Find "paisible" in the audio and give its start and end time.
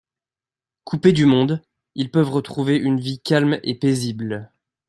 3.77-4.51